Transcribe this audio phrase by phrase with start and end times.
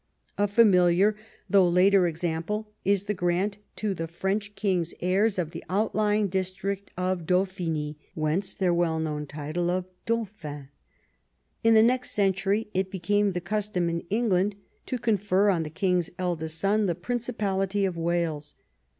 [0.35, 1.15] A familiar
[1.47, 6.89] though later example is the gi'ant to the French king's heirs of the outlying district
[6.97, 10.69] of Daupliiny, whence their well known title of Daujiliin.
[11.63, 14.55] In the next century it became the custom in England
[14.87, 18.55] to confer on the king's eldest son the Principality of Wales.